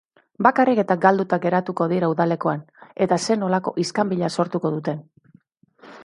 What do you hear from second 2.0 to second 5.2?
udalekuan, eta zer-nolako iskanbila sortuko duten!